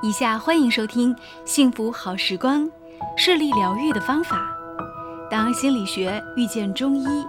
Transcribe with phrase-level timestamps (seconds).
[0.00, 1.12] 以下欢迎收听
[1.44, 2.64] 《幸福好时光》，
[3.16, 4.48] 视力疗愈的方法。
[5.28, 7.26] 当心理学遇见中医，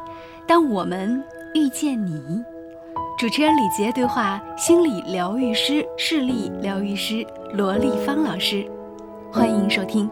[0.47, 1.23] 当我们
[1.55, 2.43] 遇见你。
[3.17, 8.69] 主持人李杰对话心理疗愈师、视力疗愈师罗丽芳老师，
[9.31, 10.07] 欢迎收听。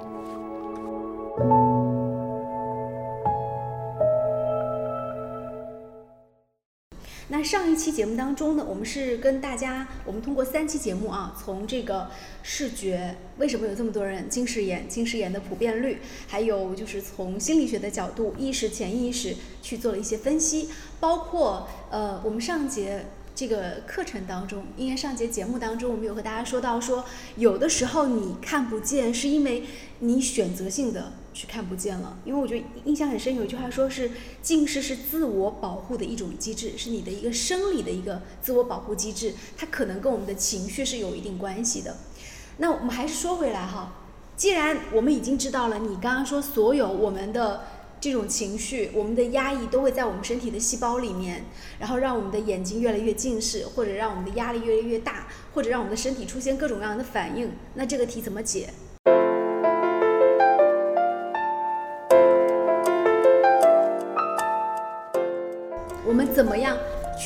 [7.37, 12.09] 那上一期节目当中呢，我们是跟大家，我们通过三期节目啊，从这个
[12.41, 20.69] 视觉为什么有这么多人近视眼、近视眼的普遍率，还有就是从心理学的角度、意识、潜意识去做了一些分析，
[20.99, 23.05] 包括呃，我们上节。
[23.35, 29.63] 这个课程当中，因为上节节目当中，我们有和大家说到，说有的时候你看不见，是因为
[29.99, 32.17] 你选择性的去看不见了。
[32.25, 34.09] 因为我觉得印象很深，有一句话说是
[34.41, 41.97] 近视是自我保护的一种机制，是你的一个生理的一个自我保护机制，它可能跟我们的情绪是有一定关系的。
[42.57, 43.93] 那我们还是说回来哈，
[44.35, 47.61] 既然我们已经知道了，你刚刚说所有我们的。
[47.99, 51.45] 这种情绪，我们的压抑都会在我们身体的细胞里面，
[51.79, 57.53] 然后让我们的眼睛越来越近视，或者让我们的压力越来越大，或者让我们的身体出现各种各样的反应。
[57.73, 58.69] 那这个题怎么解？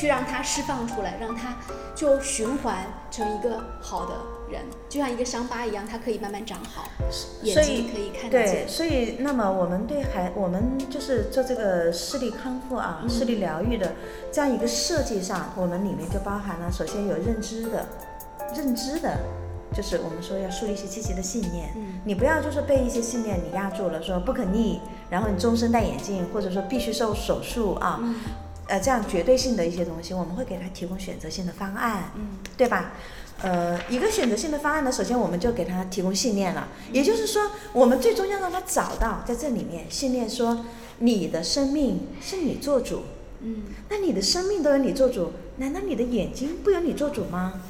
[0.02, 1.56] 去让它释放出来，让它
[1.94, 2.76] 就循环
[3.08, 4.14] 成一个好的
[4.50, 6.88] 人，就像一个伤疤一样，它可以慢慢长好，
[7.44, 8.66] 眼睛可以看得见。
[8.66, 13.92] 对，所以那么我们对孩，我们就是做这个视力康复啊，视力疗愈的
[14.32, 17.86] 这样一个设计上，我们里面就包含了，首先有认知的，
[18.56, 19.16] 认知的，
[19.72, 21.70] 就是我们说要树立一些积极的信念。
[21.76, 28.00] 嗯，你不要就是被一些信念你压住了，说不可逆，然后你终身戴眼镜，或者说必须受手术啊。
[28.72, 32.92] 呃，这样绝对性的一些东西，我们会给他提供选择性的方案，嗯，对吧？
[33.42, 40.64] 呃，一个选择性的方案呢，首先我们就给他提供信念了，也就是说，我们最终要让他找到在这里面信念说，
[41.00, 43.02] 你的生命是你做主，
[43.40, 47.60] 嗯，那你的生命都由你做主，难道你的眼睛不由你做主吗？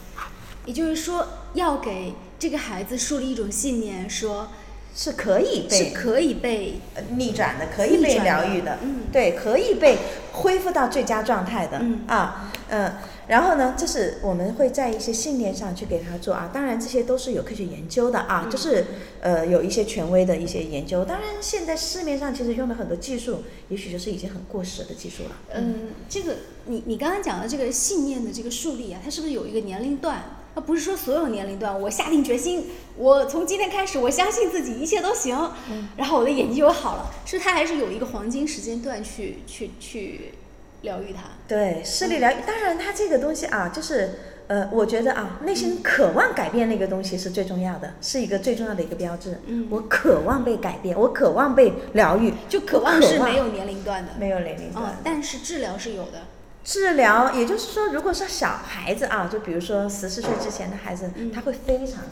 [0.66, 4.46] 也就是说，要给这个孩子树立一种信念，说。
[4.94, 6.80] 是可以被是可以被
[7.16, 9.97] 逆转的，可以被疗愈的，嗯，对，可以被
[10.32, 12.92] 恢复到最佳状态的，嗯啊，嗯，
[13.26, 18.84] 然后呢，这是我们会在一些信念上去给他做啊，当然这些都是有科学研究的啊，就是
[19.22, 25.30] 呃有一些权威的一些研究，当然现在市面上其实用的很多技术，也许就是已经很过时的技术了。
[25.54, 25.74] 嗯，
[26.09, 26.36] 这个
[26.66, 30.22] 你你刚刚讲的这个信念的这个树立啊，它是不是有一个年龄段？
[30.54, 35.50] 他不是说所有年龄段，我下定决心，我从今天开始，我相信自己，一切都行，
[35.96, 37.10] 然后我的眼睛就好了。
[37.24, 40.34] 是他还是有一个黄金时间段去去去
[40.82, 41.22] 疗愈它？
[41.48, 44.18] 对，视力疗愈，当然他这个东西啊，就是
[44.48, 49.41] 呃，我觉得啊，内心渴望改变那个东西是最重要的，是一个最重要的一个标志。
[49.46, 56.26] 嗯，我渴望被改变，我渴望被疗愈，就渴望是没有年龄段的，没有年龄段，但是治疗是有的。
[56.64, 62.04] 治疗，也就是说，如果是小孩子啊，就比如说十四岁之前的孩子，他会非常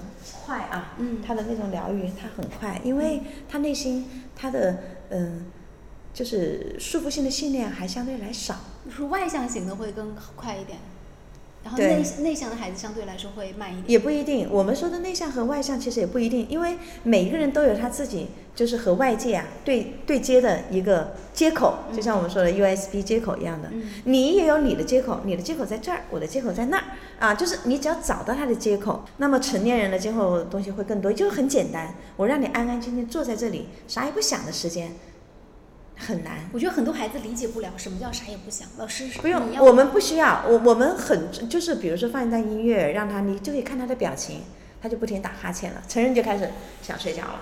[0.45, 4.79] 快啊，他的那种疗愈他很快，因为他内心他的
[5.11, 5.47] 嗯，
[6.13, 8.57] 就是束缚性的信念还相对来少。
[8.85, 10.79] 就是外向型的会更快一点。
[11.63, 14.49] 然后内内向的孩子相对来说会慢一点，也不一定。
[14.51, 23.71] 我们说的内向和外向其实也不一定，因为每一个人都有他自己就是和外界啊对对接的一个接口，就像我们说的 USB 接口一样的。
[24.05, 26.85] 你也有你的接口，你的接口在这儿，我的接口在那儿
[27.19, 34.93] 啊，就是你只要找到他的接口，那么成年人的今后东西会更多，就是很简单，我让你安安静静坐在这里，啥也不想的时间。
[36.01, 38.67] 很难，我觉得很多孩子理解不了什么叫啥也不想。
[38.79, 44.41] 老师不用，我们不需要，我我们很就是比如说放一段音乐，让他你就可以看他的表情，
[44.81, 45.83] 他就不停打哈欠了。
[45.87, 46.51] 成人就开始
[46.81, 47.41] 想睡觉了。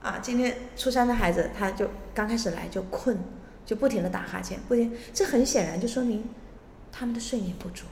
[0.00, 3.18] 啊，今天初三的孩子他就刚开始来就困，
[3.66, 6.24] 就不停的打哈欠，不停，这很显然就说明
[6.92, 7.84] 他们的睡眠不足，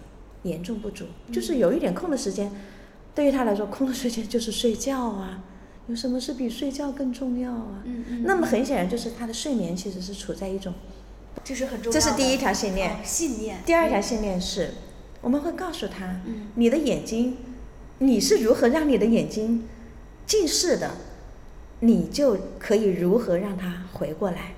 [0.45, 2.51] 严重不足，就是有一点空的时间，
[3.15, 5.43] 对于他来说，空的时间就是睡觉啊。
[5.89, 7.83] 有什么是比睡觉更重要啊？
[7.85, 8.23] 嗯嗯。
[8.25, 10.73] 那么很显然就是他的睡眠其实是处在一种，
[11.43, 12.01] 这是很重要的。
[12.01, 12.97] 这是第一条信念。
[13.03, 13.59] 信念。
[13.65, 14.75] 第二条信念是，
[15.21, 16.21] 我们会告诉他，
[16.55, 17.39] 你的眼睛，
[17.99, 19.67] 你是如何让你的眼睛
[20.27, 20.91] 近视的，
[21.81, 24.55] 你就可以如何让他回过来。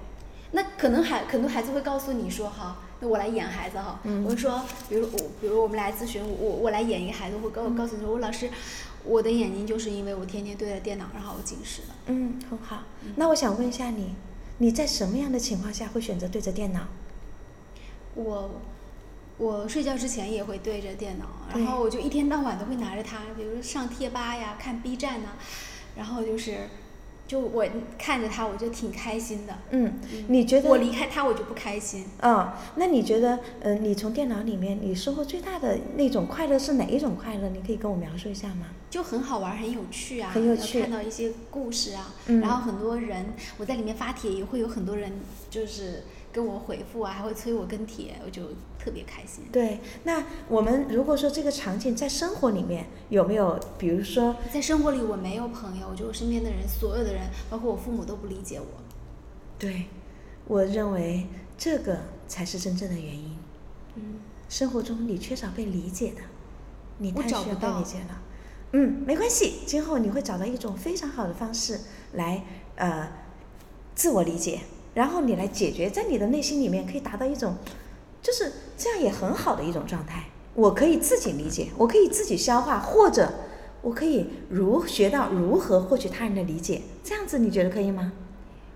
[0.51, 3.99] 那可能孩很多孩子会告诉你说哈，那我来演孩子哈。
[4.05, 4.25] 嗯。
[4.25, 8.49] 我说，比如我，比如我们来咨询，我我来演一个孩子，会告告诉你说，我老师。
[9.03, 11.95] 我的眼睛就是因为我天天对着电脑，然后我近视了。
[12.09, 12.83] 嗯，很好。
[13.17, 14.15] 那我想问一下你，
[14.59, 16.81] 你在什么样的情况下会选择对着电脑？
[18.15, 18.61] 我
[19.39, 21.25] 我睡觉之前也会对着电脑，
[21.55, 25.31] 然后我就一天到晚都会拿着它，比如说上贴吧呀、看 B 站呐、
[25.97, 26.69] 然后就是，
[27.31, 27.65] 就我
[27.97, 29.57] 看着他我就挺开心的。
[29.71, 32.05] 嗯，你觉得我离开他我就不开心。
[32.19, 37.49] 啊、那你觉得，呃，你从电脑里面你收获最大的那种快乐是哪一种快乐？
[37.51, 38.67] 你可以跟我描述一下吗？
[38.91, 43.27] 就很好玩，很有趣啊，很有趣看到一些故事啊，嗯然后很多人
[43.59, 45.13] 我在里面发帖，也会有很多人
[45.49, 48.43] 就是跟我回复啊，还会催我跟帖，我就
[48.79, 49.45] 特别开心。
[49.51, 58.67] 对，那我们如果说这个场景在生活里面有没有，比如说，在生活里我没有朋友，我觉得我身边的人，所有的人，包括我父母都不理解我。
[59.59, 59.87] 对，
[60.47, 61.27] 我认为
[61.59, 63.37] 这个才是真正的原因。
[63.97, 66.23] 嗯，生活中你缺少被理解的，
[66.99, 68.23] 你太需要被理解了。
[68.73, 71.81] 嗯，没关系，今后你会找到一种非常好的方式
[72.13, 72.45] 来
[72.77, 73.11] 呃
[73.97, 74.61] 自我理解，
[74.95, 77.57] 然后你来解决，在你的内心里面可以达到一种
[78.23, 80.25] 就是这样也很好的一种状态。
[80.55, 83.33] 我可以自己理解，我可以自己消化，或者
[83.83, 88.13] 我可以如学到如何获取他人的理解，这样子你觉得可以吗？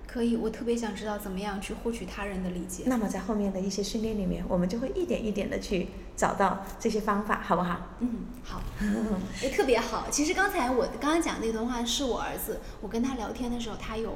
[0.07, 2.85] 可以，我特别想知道怎么样去获取他人的理解。
[2.87, 7.81] 那么在后面的一些训练里面，我们就会一点一点的去找到这些方法，好不好？
[7.99, 8.63] 嗯，好，
[9.43, 10.07] 也特别好。
[10.13, 14.15] 其实刚才我刚刚讲那段话是我儿子，我跟他聊天的时候，他有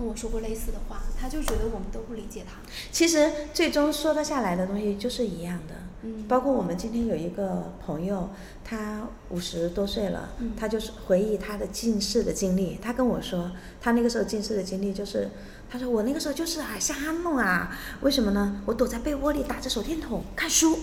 [0.00, 2.56] 跟我说过类似的话，他就觉得我们都不理解他。
[2.90, 5.74] 其实最终说得下来的东西就是一样的。
[6.02, 8.30] 嗯包括我们今天有一个朋友，
[8.64, 12.78] 他五十多岁了，嗯他就是回忆他的近视的经历。
[12.80, 13.50] 他跟我说，
[13.82, 15.28] 他那个时候近视的经历就是，
[15.70, 18.62] 他说我那个时候就是啊瞎弄啊，为什么呢？
[18.64, 20.78] 我躲在被窝里打着手电筒看书。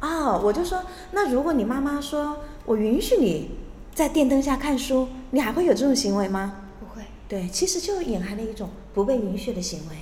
[0.00, 3.50] 哦，我就说，那如果你妈妈说我允许你
[3.92, 6.66] 在电灯下看书，你还会有这种行为吗？
[6.78, 9.96] 不会，对，其实就隐含了一种不被允许的行为，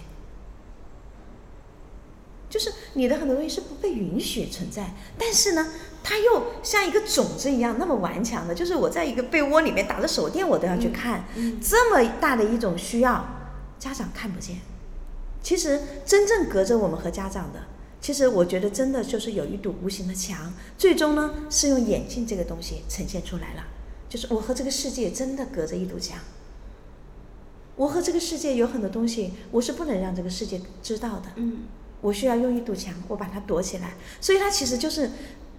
[2.49, 5.73] 就是你的很多东西是不被允许存在，但是呢，
[6.05, 13.27] 它又像一个种子一样那么顽强的，就是我在一个被窝里面打着手电，我都要去看，嗯这么大的一种需要，
[13.81, 14.59] 家长看不见。
[15.43, 17.61] 其实真正隔着我们和家长的，
[18.01, 23.65] 其实我觉得真的就是有一堵无形的墙，最终呢是用眼镜这个东西呈现出来了，
[24.09, 26.21] 就是我和这个世界真的隔着一堵墙。
[27.77, 31.27] 我和这个世界有很多东西，我是不能让这个世界知道的。
[31.37, 31.59] 嗯
[32.03, 33.95] 我需要用一堵墙，我把它躲起来。
[34.21, 35.11] 所以它其实就是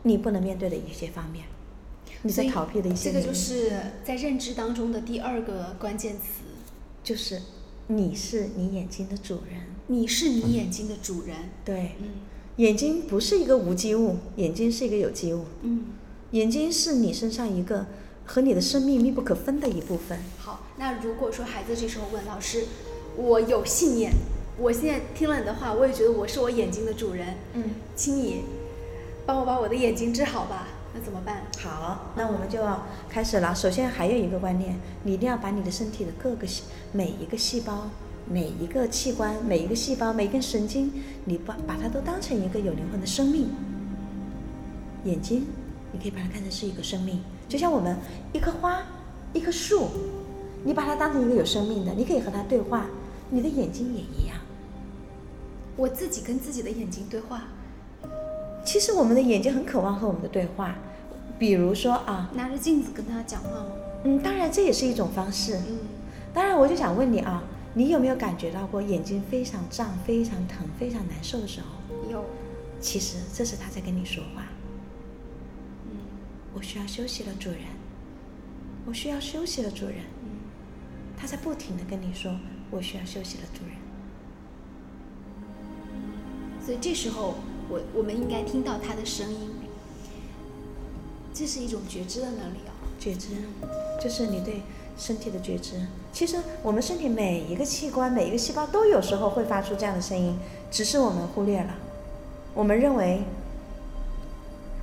[0.03, 1.45] 你不能面对的一些方面，
[2.21, 3.71] 你在逃避的一些这个就是
[4.03, 6.43] 在认知当中的第二个关键词。
[7.03, 7.41] 就是
[7.87, 9.61] 你是你眼睛的主人。
[9.87, 11.35] 你是你眼睛的主人。
[11.65, 12.09] 对，嗯
[12.57, 15.45] 眼睛不是一个无机物，眼睛是一个有机物。
[15.61, 15.85] 嗯，
[16.31, 17.87] 眼睛是你身上一个
[18.27, 20.19] 和你的生命密不可分的一部分。
[20.37, 20.59] 好。
[20.79, 22.65] 那如果说孩子这时候问老师，
[23.15, 24.11] 我有信念，
[24.59, 27.63] 我现在听了你的话，我也觉得我是我眼睛的主人，嗯，
[27.95, 28.43] 请你
[29.25, 30.67] 帮我把我的眼睛治好吧。
[30.93, 31.47] 那怎么办？
[31.59, 33.55] 好，那我们就要开始了。
[33.55, 37.89] 首先还有一个观念，你一定要把你的身体的各个细每一个细胞、
[38.29, 40.93] 每一个器官、每一个细胞、每一根神经，
[41.25, 43.49] 你把把它都当成一个有灵魂的生命。
[45.05, 45.47] 眼睛，
[45.91, 47.95] 你可以把它看成是一个生命，就像我们
[48.33, 48.81] 一棵花、
[49.33, 49.87] 一棵树，
[50.63, 52.85] 你把它当成一个有生命的，你可以和它对话。
[53.29, 54.37] 你的眼睛也一样。
[55.75, 57.43] 我自己跟自己的眼睛对话，
[58.65, 60.75] 其实我们的眼睛很渴望和我们的对话，
[61.37, 63.65] 比如说啊，拿着镜子跟他讲话吗？
[64.03, 65.57] 嗯，当然这也是一种方式。
[65.67, 65.79] 嗯，
[66.33, 71.67] 当然，我就想问你啊，你有没有感觉到过眼睛非常胀、非常疼、非常难受的时候？
[72.09, 72.23] 有，
[72.79, 74.43] 其实这是他在跟你说话。
[76.57, 77.59] 嗯我需要休息了，主人。
[78.87, 79.97] 我需要休息了，主人。
[80.23, 80.29] 嗯，
[81.15, 82.31] 他在不停的跟你说，
[82.71, 83.75] 我需要休息了，主人。
[86.65, 87.35] 所以这时候
[87.69, 89.51] 我我们应该听到他的声音，
[91.31, 92.73] 这是一种觉知的能力啊。
[92.99, 93.27] 觉知，
[94.01, 94.63] 就是你对
[94.97, 95.75] 身体的觉知。
[96.11, 100.35] 其实我们身体每一个器官、每一个细胞都有时候会发出这样的声音，
[100.71, 101.75] 只是我们忽略了。
[102.55, 103.21] 我们认为，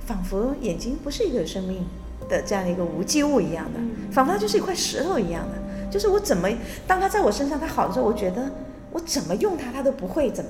[0.05, 1.85] 仿佛眼睛不是一个有生命
[2.29, 5.89] 的这样的一个无机物一样的，嗯仿佛它就是一块石头一样的。
[5.91, 6.49] 就是我怎么，
[6.87, 8.51] 当它在我身上它好的时候，我觉得
[8.91, 10.49] 我怎么用它，它都不会怎么。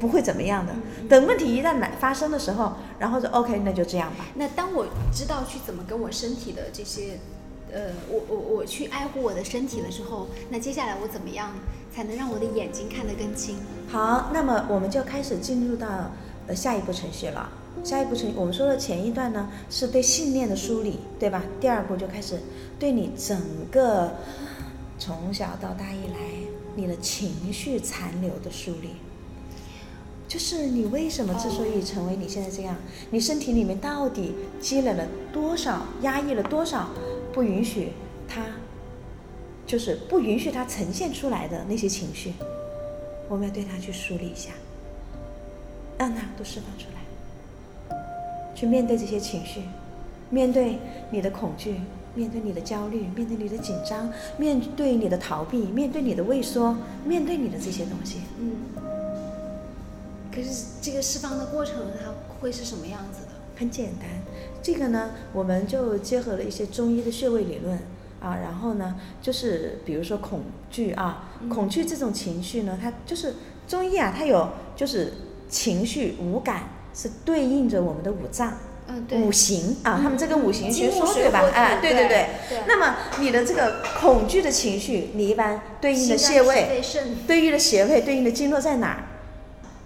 [0.00, 0.72] 不会怎么样的。
[0.72, 4.26] 嗯等问题一旦来发生的时候，然后就 OK，那就这样吧。
[4.34, 7.18] 那当我知道去怎么跟我身体的这些，
[7.72, 11.52] 呃，我我我去爱护我的身体了之后，那接下来我怎么样
[11.94, 13.56] 才能让我的眼睛看得更清？
[13.88, 15.86] 好，那么我们就开始进入到
[16.48, 17.48] 呃下一步程序了。
[17.82, 21.42] 下一步程，我们说的前一段呢是对信念的梳理，对吧？
[21.60, 22.40] 第二步就开始
[22.78, 23.38] 对你整
[23.70, 24.14] 个
[24.98, 26.18] 从小到大以来
[26.76, 28.90] 你的情绪残留的梳理。
[30.26, 32.74] 就是你为什么之所以成为你现在这样，
[33.10, 36.88] 你身体里面到底积累了多少，压抑了多少，
[37.32, 37.92] 不允许
[38.26, 38.46] 它，
[39.66, 42.32] 就是不允许它呈现出来的那些情绪，
[43.28, 44.50] 我们要对它去梳理一下，
[45.98, 47.03] 让它都释放出来，
[48.54, 49.62] 去面对这些情绪，
[50.30, 50.78] 面对
[51.10, 51.80] 你的恐惧，
[52.14, 58.18] 面对你的焦虑，面对你的紧张，面对你的逃避，面对你的畏缩，面对你的这些东西。
[58.38, 58.52] 嗯。
[60.34, 63.28] 可是这个释放的过程，它会是什么样子的？
[63.56, 64.08] 很简单，
[64.60, 67.78] 这个呢，我们就结合了一些中医的穴位理论
[68.20, 73.34] 啊，然后呢，就是比如说恐惧啊，恐惧这种情绪呢，它就是
[73.68, 75.12] 中医啊，它有就是
[75.48, 78.54] 情绪无感是对应着我们的五脏，
[78.86, 81.42] 嗯，对，五行啊，他们这个五行学说对吧？
[81.52, 82.28] 哎，对对对。
[82.66, 86.80] 那么你的这个恐惧的情绪，你一般对应的穴位，
[87.26, 89.04] 对应的穴位，对应的经络在哪儿？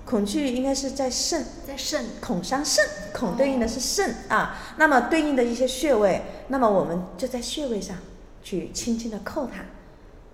[0.05, 4.59] 恐惧应该是在肾，在肾，恐伤肾，恐对应的是肾啊。
[4.79, 7.97] 那么对应的一些穴位，那么我们就在穴位上
[8.43, 9.67] 去轻轻的扣它，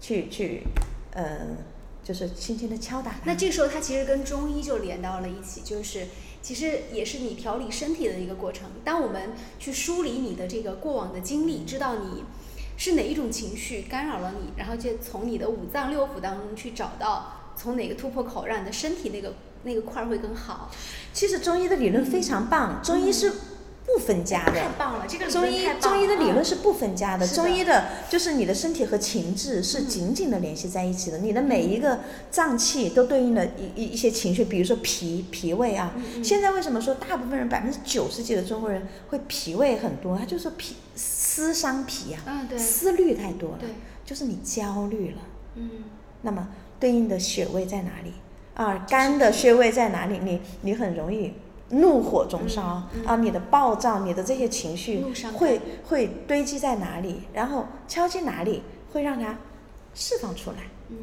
[0.01, 0.63] 去去，
[1.13, 1.39] 呃，
[2.05, 3.17] 就是轻轻的敲打。
[3.25, 6.07] 那这时候它其实跟中医就连到了一起，就是
[6.45, 8.69] 其实也是你调理身体的一个过程。
[8.85, 12.23] 当我们去梳理你的这个过往的经历，知道你
[12.77, 19.35] 是哪一种情绪干扰了你，然后就从你的五脏六腑当中去找到从哪个突破口，让你的身体那个。
[19.67, 20.71] 那个块儿会更好。
[21.15, 23.33] 其实中医的理论非常棒，中医是
[23.87, 24.53] 不分家的。
[24.53, 27.27] 太棒了，这个中医中医的理论是不分家的。
[27.27, 31.19] 中医的就是你的身体和情志是紧紧的联系在一起的。
[31.19, 32.01] 你的每一个
[32.31, 35.93] 脏器都对应了一一一些情绪，比如说脾脾胃啊。
[36.23, 40.17] 现在为什么说大部分人百分之九十几的中国人会脾胃很多？
[40.17, 42.21] 他就是脾思伤脾呀，
[42.57, 43.59] 思虑太多了，
[44.05, 45.19] 就是你焦虑了。
[45.57, 45.71] 嗯。
[46.23, 46.49] 那么
[46.81, 48.15] 对应的穴位在哪里？
[48.55, 50.19] 啊，肝的穴位在哪里？
[50.23, 51.35] 你你很容易
[51.81, 53.17] 怒火中烧啊！
[53.17, 55.05] 你的暴躁，你的这些情绪
[55.35, 57.23] 会会堆积在哪里？
[57.33, 58.63] 然后敲击哪里，
[58.93, 59.39] 会让它
[59.95, 60.57] 释放出来。
[60.91, 60.97] 嗯，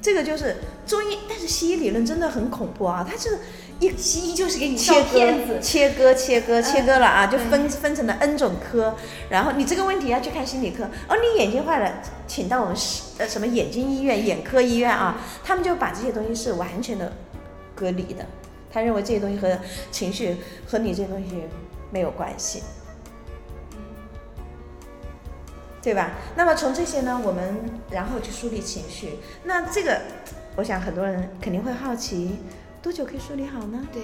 [0.00, 3.06] 这个就是中医，但是西医理论真的很恐怖啊！
[3.08, 3.38] 它是。
[3.80, 8.94] 一西医就是给你切割、切割、切割、切割了啊，就分分成了 N 种科。
[9.28, 10.84] 然后你这个问题要去看心理科。
[11.08, 12.76] 哦，你眼睛坏了，请到我们
[13.18, 17.12] 呃什么眼睛医院、眼科医院啊，他们就把这些东西是完全的
[17.74, 18.24] 隔离的。
[18.72, 19.58] 他认为这些东西和
[19.90, 21.42] 情绪和你这些东西
[21.90, 22.62] 没有关系，
[25.82, 26.12] 对吧？
[26.36, 27.60] 那么从这些呢，我们
[27.90, 29.18] 然后去梳理情绪。
[29.44, 30.00] 那这个，
[30.56, 32.38] 我想很多人肯定会好奇。
[32.80, 33.80] 多久可以梳理好呢？
[33.92, 34.02] 对，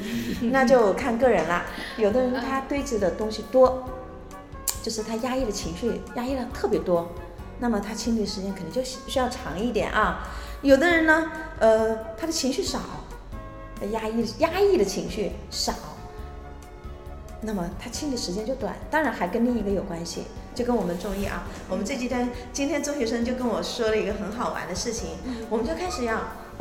[0.50, 1.62] 那就看个人了。
[1.98, 3.84] 有的人他堆积的东西多，
[4.82, 7.12] 就是他压抑的情绪压抑的特别多，
[7.58, 10.26] 那么他清理时间肯定就需要长一点啊。
[10.62, 12.80] 有的人呢，呃，他的情绪少，
[13.86, 15.72] 压抑压抑的情绪少，
[17.40, 18.76] 那么他清理时间就短。
[18.90, 20.24] 当然还跟另一个有关系，
[20.54, 25.10] 就跟我们中医啊，我们这几天今天中学生就跟我说了一个很好玩的事情，
[25.50, 26.20] 我们就开始要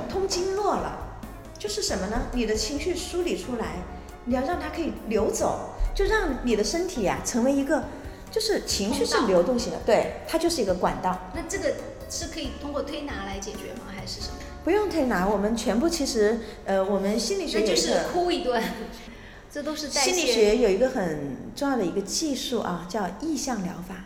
[0.10, 1.10] 通经络了。
[1.58, 2.24] 就是什么呢？
[2.34, 3.78] 你的情绪梳理出来，
[4.26, 7.86] 你要让它可以流走，就让你的身体呀成为一个，
[8.30, 11.18] 就是情绪是流动性的，对，它就是一个管道。
[11.34, 11.74] 那这个
[12.10, 13.94] 是可以通过推拿来解决吗？
[13.96, 14.34] 还是什么？
[14.64, 18.62] 不用推拿，我们全部其实，呃，我们心理学就是哭一顿，
[19.52, 24.06] 这都是心理学有一个很重要的一个技术啊，叫意向疗法。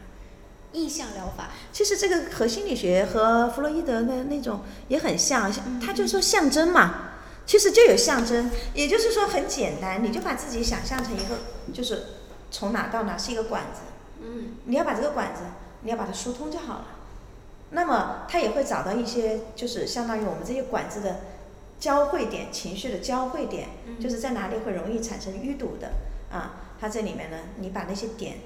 [0.73, 4.59] 意向疗法，其实这个和心理学和弗洛伊德的那种
[4.89, 5.51] 也很像，
[5.83, 7.03] 他就说象征嘛。
[7.47, 11.37] 其实就有象征，也就是说很简单，你就把自己想象成一个，
[11.73, 12.03] 就是
[12.51, 13.79] 从哪到哪是一个管子，
[14.21, 15.43] 嗯，你要把这个管子，
[15.81, 16.85] 你要把它疏通就好了。
[17.71, 21.21] 那么他也会找到一些，就是相当于我们这些管子的
[21.79, 23.69] 交汇点，情绪的交汇点，
[23.99, 25.91] 就是在哪里会容易产生淤堵的
[26.31, 26.73] 啊。
[26.79, 28.37] 它这里面呢，你把那些点，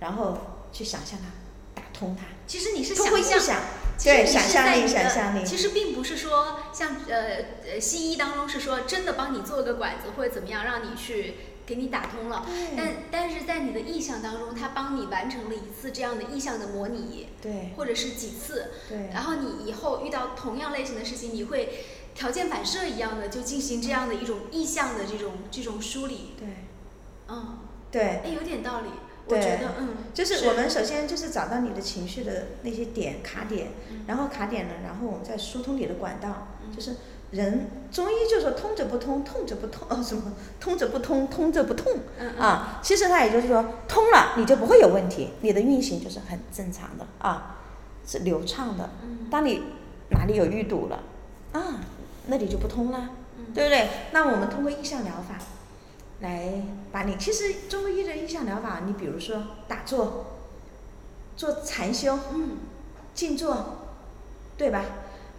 [0.00, 0.36] 然后
[0.72, 2.26] 去想象它，打通它。
[2.46, 3.60] 其实你是想象。
[4.00, 5.44] 对，想象力，想象力。
[5.44, 7.16] 其实并不是说像呃
[7.64, 11.34] 呃西医当中是说真的帮你做个管子或者怎么样让你去
[11.68, 21.84] 给你打通了，但但是在你的意向当中，他帮你完成了一次这样的意向的模拟，对，或者是几次，对，然后你以后遇到同样类型的事情，你会
[22.14, 26.48] 条件反射一样的就进行这样的一种意向的这种这种梳理，对，
[27.28, 27.58] 嗯，
[27.90, 28.88] 对，哎，有点道理。
[29.26, 33.72] 我觉得，嗯，就是我们首先就是找到你的情绪的那些点卡点，
[34.06, 36.48] 然后卡点了，然后我们再疏通你的管道。
[36.74, 36.96] 就是
[37.30, 41.92] 人中医就说通则不通，痛则不痛，呃什么通则不通，通则不痛
[42.38, 42.80] 啊。
[42.82, 47.58] 其实它也就是说通了，你就不会有问题，你的运行就是很正常的啊，
[48.06, 48.90] 是流畅的。
[49.30, 49.62] 当你
[50.10, 51.02] 哪里有淤堵了
[51.52, 51.80] 啊，
[52.26, 53.10] 那里就不通了。
[53.54, 53.88] 对不对？
[54.12, 55.36] 那我们通过意象疗法
[56.20, 56.60] 来
[56.92, 60.26] 把你，其实中医的意象疗法，你比如说打坐、
[61.36, 62.58] 做禅修、嗯
[63.14, 63.78] 静坐，
[64.56, 64.84] 对吧？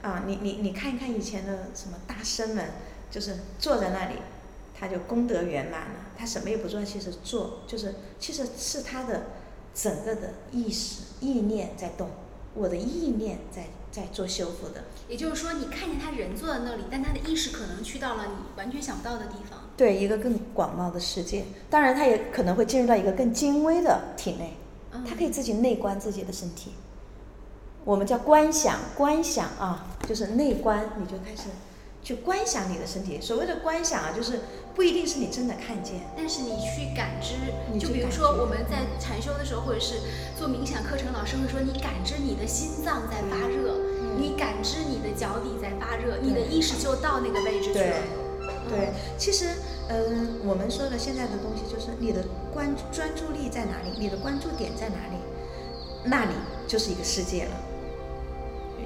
[0.01, 2.65] 啊，你你你看一看以前的什么大师们，
[3.11, 4.15] 就是坐在那里，
[4.79, 9.27] 他就功德圆满了，他什么也不做，其实做就是其实是他的
[9.73, 12.09] 整个的意识意念在动，
[12.53, 14.85] 我的意念在在做修复的。
[15.09, 19.59] 也就是说，你看见他人坐在那里，但他的意识可能去到了你完全想不到的地方。
[19.75, 24.53] 对一个更广袤的世界，当然他也可能会进入到一个更精微的体内，
[24.91, 26.71] 嗯他可以自己内观自己的身体。
[27.89, 31.49] 我们叫观想，观想啊，就是内观，你就开始
[32.03, 33.19] 去观想你的身体。
[33.19, 34.41] 所谓的观想啊，就是
[34.75, 37.33] 不一定是你真的看见，但是你去感知，
[37.79, 39.95] 就比如说我们在禅修的时候，或者是
[40.37, 44.21] 做冥想课程，老师会说你感知你的心脏在发热，嗯。
[44.21, 46.21] 你感知你的脚底在发热，对。
[46.21, 47.97] 你的意识就到那个位置去了。
[48.69, 49.47] 对，其实，
[49.89, 55.17] 嗯、我们说的现在的东西就是你的关专注力在哪里，你的关注点在哪里，
[56.03, 56.33] 那里
[56.67, 57.51] 就是一个世界了，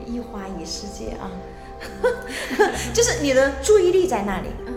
[0.06, 1.32] 一花一世界啊，
[2.94, 4.74] 就是你的注意力在那里，嗯，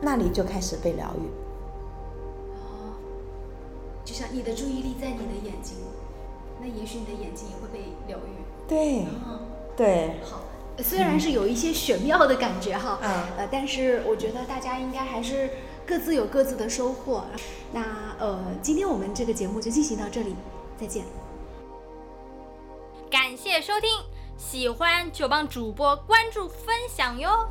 [0.00, 1.26] 那里就开始被疗愈。
[2.56, 2.94] 哦，
[4.04, 5.76] 就像你的注意力在你的眼睛，
[6.60, 8.30] 那也许你的眼睛也会被疗愈。
[8.68, 9.40] 对哦，
[9.76, 10.42] 对，好，
[10.78, 15.50] 虽然是有一些玄妙的感觉哈，嗯呃，但是我觉得大家应该还是
[15.86, 17.24] 各自有各自的收获。
[17.72, 17.82] 那
[18.18, 20.34] 呃，今天我们这个节目就进行到这里，
[20.78, 21.04] 再见。
[23.10, 23.90] 感谢收听，
[24.52, 27.48] 喜欢就帮主播关注分享哟。